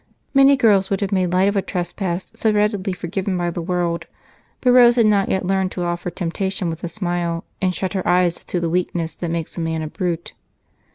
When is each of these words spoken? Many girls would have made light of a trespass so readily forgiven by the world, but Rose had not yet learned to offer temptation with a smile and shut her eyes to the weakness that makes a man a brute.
Many 0.33 0.57
girls 0.57 0.89
would 0.89 1.01
have 1.01 1.11
made 1.11 1.31
light 1.31 1.47
of 1.47 1.55
a 1.55 1.61
trespass 1.61 2.31
so 2.33 2.51
readily 2.51 2.91
forgiven 2.91 3.37
by 3.37 3.51
the 3.51 3.61
world, 3.61 4.07
but 4.59 4.71
Rose 4.71 4.95
had 4.95 5.05
not 5.05 5.29
yet 5.29 5.45
learned 5.45 5.71
to 5.73 5.83
offer 5.83 6.09
temptation 6.09 6.71
with 6.71 6.83
a 6.83 6.89
smile 6.89 7.43
and 7.61 7.75
shut 7.75 7.93
her 7.93 8.07
eyes 8.07 8.43
to 8.45 8.59
the 8.59 8.67
weakness 8.67 9.13
that 9.13 9.29
makes 9.29 9.57
a 9.57 9.61
man 9.61 9.83
a 9.83 9.87
brute. 9.87 10.33